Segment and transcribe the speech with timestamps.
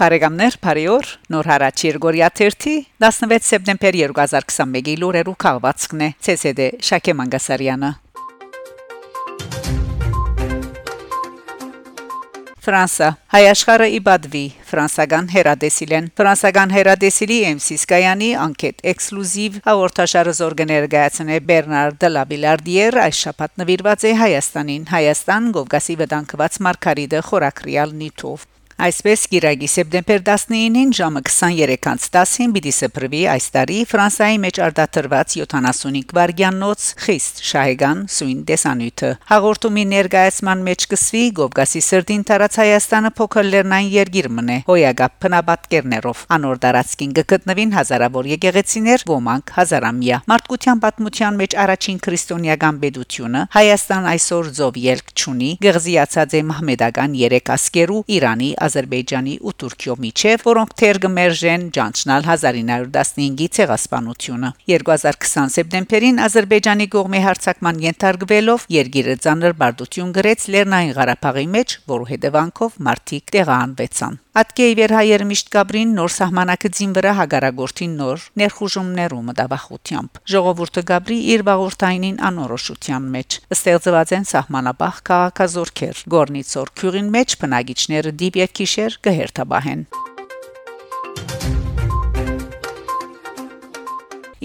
[0.00, 7.90] Բարեկամներ, բարիօր։ Նոր հարաճ Երգորիա 30 16 սեպտեմբեր 2021-ի լուրերու քաղվածքն է ՑՍԴ Շակե Մանգասարյանը։
[12.64, 13.08] Ֆրանսա.
[13.34, 23.20] Հայաշխարը իբադվի ֆրանսական հերադեսիլեն ֆրանսական հերադեսիլի MC Սկայանի անկետ էքսկլյուզիվ հաղորդաշարը զորգներգացնե Բերնար Դլաբիլարդիեր այս
[23.26, 28.48] շաբաթ նվիրված է Հայաստանին Հայաստան Գովգասի վտանգված Մարկարիդը խորակրիալ նիթով
[28.80, 36.86] Այսպես գիրագի սեպտեմբեր 19-ին ժամը 23:10-ին պիտի սփռվի այս տարի Ֆրանսիայի մեջ արտադրված 75 վարգյանոց
[37.04, 44.30] խիստ շահեգան սույն դեսանյութը հաղորդումի ներկայացման մեջ կսվի Գովգասի սրտին տարած Հայաստանը փոքր լեռնային երգիր
[44.40, 52.80] մնե հոյագապ փնաբատկերներով անոր դարածքին գտնվին հազարավոր եկեղեցիներ ոմանք հազարամյա մարդկության պատմության մեջ առաջին քրիստոնեական
[52.80, 59.94] բեդությունը Հայաստան այսօր զով ելք ճունի գղզիացած է մահմեդական երեք ասկերու Իրանի Ադրբեջանի ու Թուրքիո
[60.04, 70.16] միջև, որոնք թերգմերժեն ճանչնալ 1915-ի ցեղասպանությունը։ 2020 սեպտեմբերին Ադրբեջանի կողմի հարձակման ենթարկվելով Երգիրը ցաներ բարդություն
[70.20, 77.12] գրեց Լեռնային Ղարաբաղի մեջ, որու հետևանքով մարտիկ տեղահանվեցան։ Ատկեի վերհայեր միշտ գաբրին նոր սահմանակցին վրա
[77.18, 86.72] հագարագորտին նոր ներխուժումներու մտավախությամբ ժողովուրդը գաբրի իր վաղորդայինին անորոշության մեջ ստեղծված են սահմանապահ քաղաքազորքեր գորնիցոր
[86.78, 89.82] քյուրին մեջ բնագիչները դիպ եւ քիշեր կհերթաբահեն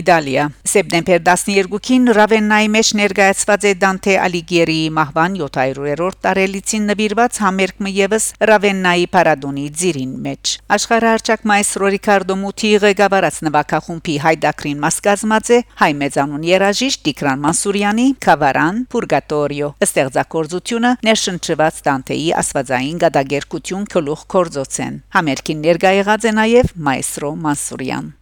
[0.00, 8.26] Իտալիա Սեպտեմբեր 12-ին Ռավեննայի մեջ ներկայացված է Դանթե Ալիգիերիի մահվան 700-րդ տարելիցին նվիրված համերգը եւս
[8.50, 16.46] Ռավեննայի Պարադոնի ծիրին մեջ Աշխարհարչակ մայստրո Ռիկարդո Մուտի ղեկավարած նվակախումբի հայդակրին մասկազմած է հայ մեծանուն
[16.50, 26.30] երաժիշտ Տիկրան Մանսուրյանի Կավարան Պուրգատորիո ստեղծագործությունը ներշնչված Դանթեի աստվածային գադագերկություն քլուխ կորձոցեն համերգին ներկայ եղած
[26.30, 28.14] է նաեւ մայստրո Մանսուրյան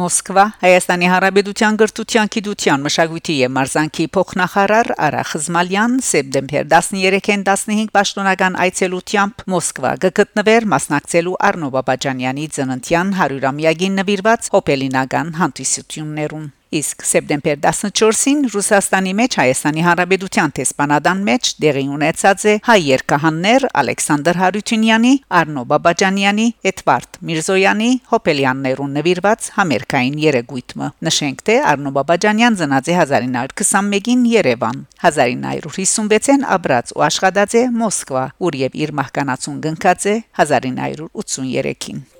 [0.00, 8.60] Մոսկվա Հայաստանի Հանրապետության գրթության, գիտության, մշակույթի եւ մարզանկի փոխնախարար Արա Խզմալյան սեպտեմբեր 13-ին 15 պաշտոնական
[8.66, 19.12] այցելությամբ Մոսկվա գտնվեր մասնակցելու Արնո Բաբաջանյանի ծննդյան 100-ամյակին նվիրված հոպելինական հանդիսություններում Իսկ սեպտեմբեր 14-ին Ռուսաստանի
[19.18, 27.18] մեջ Հայաստանի Հանրապետության տեսփանադան մեջ դեղի ունեցած է հայ երկհաններ Ալեքսանդր Հարությունյանի, Արնո Բաբաջանյանի, Էդվարդ
[27.30, 36.94] Միրզոյանի հոպելյաններուն նվիրված համերգային երեգույթը։ Նշենք թե Արնո Բաբաջանյան ծնած է 1921-ին Երևան, 1956-ին ապրած
[36.94, 42.19] ու աշխատած է Մոսկվա, ուր եւ իր մահկանացուն գնկած է 1983-ին։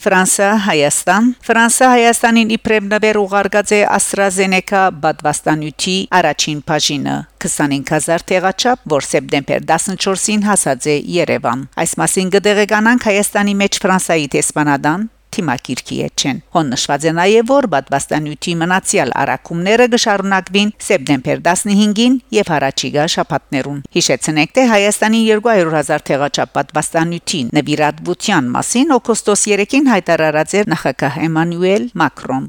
[0.00, 9.08] Ֆրանսա Հայաստան Ֆրանսա Հայաստանին իբրև նվեր ուղարկած է AstraZeneca բադվաստանյութի առաջին բաժինը 25000 տեղաչափ, որ
[9.10, 16.70] սեպտեմբեր 14-ին հասած է Երևան։ Այս մասին կդեղեկանանք Հայաստանի մեջ Ֆրանսայի տեսփանադան թիմակիրքի էջեն։ Հոն
[16.74, 24.68] նշված է նաև որ բադվաստանյութի մնացյալ արակումները կշարունակվին սեպտեմբեր 15-ին եւ առաջիգա շաբաթներուն։ Հիշեցնենք թե
[24.74, 32.48] Հայաստանի 200.000 թեղաչափ բադվաստանյութի նվիրատվության մասին օգոստոս 3-ին հայտարարած էր նախագահ Էմանուել Մակրոն։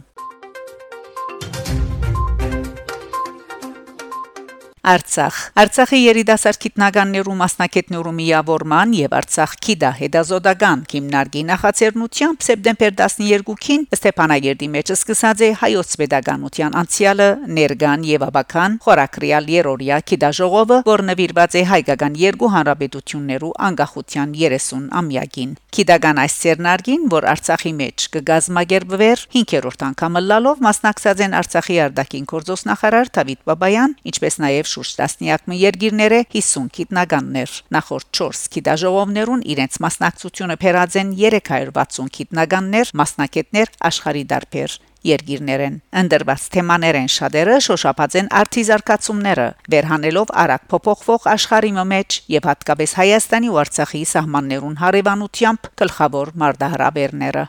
[4.81, 5.35] Արցախ.
[5.61, 14.93] Արցախի երիտասարդ գիտնականներու մասնակիցներու միավորման եւ Արցախ քիդա հետազոտական քիմնարկի նախաձեռնությամբ սեպտեմբեր 12-ին Ստեփանագերդի մեջ
[14.95, 17.27] սկսած է հայոց pedagogical անցյալը
[17.61, 24.89] ներգան եւ աբական խորակրիալ երորիա քիդա ժողովը, որ նվիրված է հայկական երկու հանրապետություններու անկախության 30
[24.97, 32.27] ամյակին։ Քիդական այս ցերնարգին, որ Արցախի մեջ կգազմագերբվեր 5-րդ անգամը լալով մասնակցած են Արցախի արտաքին
[32.31, 40.57] գործոստնախարար Դավիթ Բաբայան, ինչպես նաեւ շուրջ 10 երկիրները 50 գիտնականներ նախորդ 4 գիտաժողովներուն իրենց մասնակցությունը
[40.63, 50.35] փերած են 360 գիտնականներ մասնակետներ աշխարհի դարբեր երկիրներեն ընդրված թեմաներեն շատերը շոշափած են արտիզարկացումները վերհանելով
[50.43, 57.45] արագ փոփոխվող աշխարհի մեջ եւ հատկապես Հայաստանի ու Արցախի սահմաններուն հարևանությամբ գլխավոր մարտահրավերները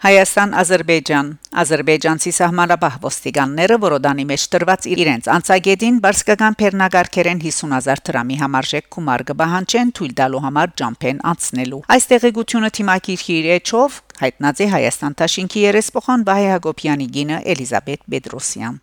[0.00, 1.26] Հայաստան-Ադրբեջան
[1.60, 9.92] Ադրբեջանցի սահմանապահ ոստիկանները որոդանի մեջ տրված իրենց անցագետին բարսկական փեռնագարքերեն 50000 դրամի համարժեք գումար կբահանջեն
[10.00, 16.48] թույլ տալու համար ջամփեն անցնելու այս տեղեկությունը թիմակիրքի իրեչով հայտնած է Հայաստան Տաշինքի երեսփոխան Վահե
[16.56, 18.80] Հակոբյանի գինը Էլիզաբետ Պետրոսյան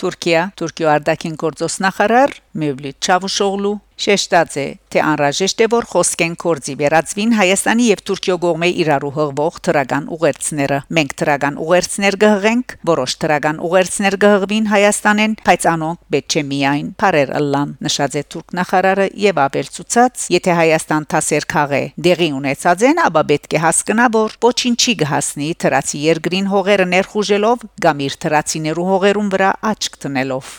[0.00, 7.30] Թուրքիա Թուրքիո արտաքին գործոստնախարար Մevlut Çavuşoğlu Շեշտած է, թե անհրաժեշտ է որ խոսքեն կորձի վերածվին
[7.38, 14.16] Հայաստանի եւ Թուրքիո գողմե իրարու հղվող թրական ուղերձները։ Մենք թրական ուղերձներ կհղենք, որոշ թրական ուղերձներ
[14.26, 20.28] կհղվին Հայաստանեն, բայց անոնք պետք չէ միայն բարեր ըլլան, նշած է թուրք նախարարը եւ ավելցուցած,
[20.36, 26.04] եթե Հայաստան թասեր քաղե դեղի ունեցած են, ապա պետք է հասկանա, որ ոչինչի կհասնի թրացի
[26.04, 30.54] երկրին հողերը ներխուժելով կամ իր թրացիներու հողերուն վրա աչք տնելով։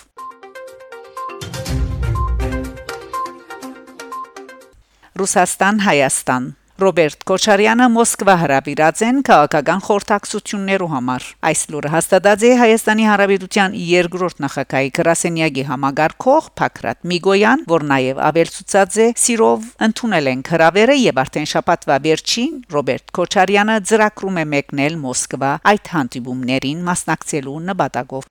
[5.18, 6.48] Ռուսաստան Հայաստան
[6.78, 14.44] Ռոբերտ Քոչարյանը Մոսկվա հրավիրած են քաղաքական խորհրդակցություններու համար։ Այս լուրը հաստատած է Հայաստանի Հանրապետության երկրորդ
[14.46, 21.50] նախագահի Գրասենյակի համագարկող Փակրատ Միգոյան, որ նաև ավելցուցած է սիրով ընդունել են հրավերը եւ արդեն
[21.58, 28.30] շաբաթվա վերջին Ռոբերտ Քոչարյանը ծրակրում է մեկնել Մոսկվա այդ հանդիպումներին մասնակցելու նպատակով։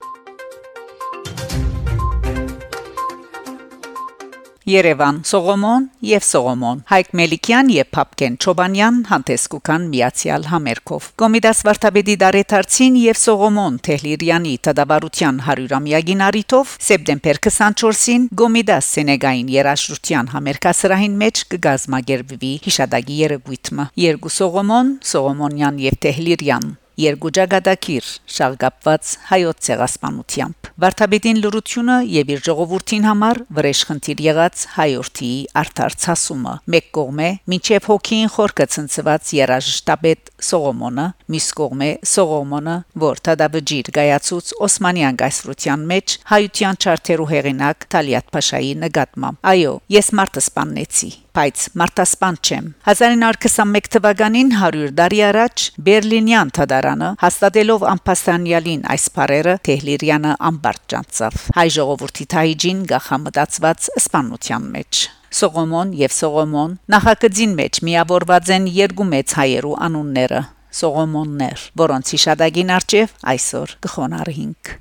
[4.66, 12.96] Երևան Սողոմոն եւ Սողոմոն Հայկ Մելիքյան եւ Փապկեն Չոբանյան հանդեսկուքան միացյալ համերկով Կոմիդաս Վարդապետի Դարեթարցին
[12.98, 23.20] եւ Սողոմոն Թեհլիրյանի տադավարության 100-ամյակին արիթով սեպտեմբեր 24-ին Կոմիդաս Սենեգային երաժշտության համերկասրահին մեջ կգազմագերբվի հիշադակի
[23.22, 28.06] երեգույթը երկու Սողոմոն Սողոմոնյան եւ Թեհլիրյան երկու ճակատագիր
[28.36, 35.30] շաղկապված հայոց ցեղասպանությամբ Վարդապետին լրությունը եւ իր ժողովրդին համար վրեժխնդիր եղած հայորդի
[35.62, 41.06] արդարցասումը մեկ կողմը մինչև հոգին խորքը ցնցված երաժշտապետ Սողոմոնը
[41.36, 42.76] մյուս կողմը Սողոմոնը
[43.06, 50.44] որ տադաբջիր գայացուց Օսմանյան գայսրության մեջ հայության չարթերու հեղինակ Թալիատ Փաշայի նկատմամբ այո ես մարտը
[50.46, 59.56] սպաննեցի բայց մարտասպան չեմ 1921 թվականին 100 տարի առաջ Բերլինյան թադարանը հաստատելով ամփաստանյալին այս բարերը
[59.68, 65.02] Թեհլիրյանը ամբարտ ճանցավ հայ ժողովրդի թայջին գախամտածված սպանության մեջ
[65.36, 70.42] Սողոմոն եւ Սողոմոն նախագծին մեջ միավորված են երկու մեծ հայերու անունները
[70.76, 74.74] Սողոմոններ որոնց հիշադակին արչև այսօր կխոնարհինք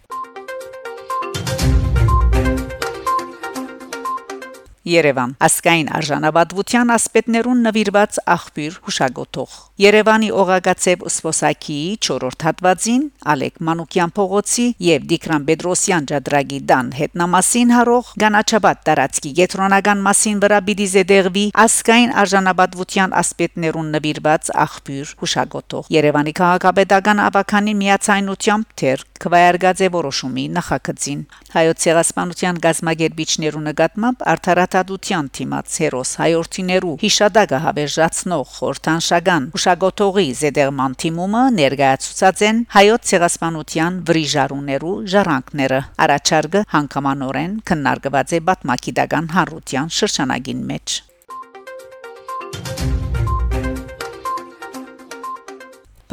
[4.86, 14.68] Երևան ասկային արժանապատվության ասպետներուն նվիրված աղբյուր հուշագոտող Երևանի Օղագացեվ Սփոսակիի 4-րդ հատվածին Ալեկ Մանուկյան փողոցի
[14.86, 22.16] եւ Դիկրան Պետրոսյան ջադրագի դան հետնամասին հարող Գանաչաբադ տարածքի գետրոնական մասին վրա պիտի զդեղվի ասկային
[22.26, 31.22] արժանապատվության ասպետներուն նվիրված աղբյուր հուշագոտող Երևանի քաղաքապետական ավականին միացայնությամբ թեր քվայարգած է որոշումի նախագծին
[31.56, 34.26] հայոց ցեղասպանության գազագերբիչներու նկատմամբ
[34.76, 44.96] արդարադատության թիմած հերոս հայորտիներու հիշադակը հավերժացնող խորթանշական ուշագոտողի զեդերման թիմումը ներկայացուցած են հայոց ցեղասպանության վրիժարուներու
[45.16, 51.02] ժառանգները առաջարկը հանգամանորեն քննարկված է բատմակիդական հարության շրջանագին մեջ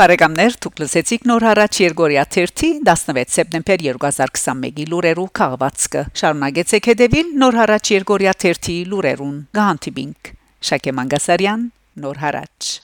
[0.02, 7.58] Բարեկամներ, դուք լսեցիք նոր հարաճ Երգորիա 3-ի 16 սեպտեմբեր 2021-ի լուրերու քաղվածքը։ Շարունակեցեք հետևել նոր
[7.60, 10.34] հարաճ Երգորիա 3-ի լուրերուն։ Գահանտիբինք
[10.72, 11.70] Շակե Մանգասարյան,
[12.02, 12.74] նոր հարաճ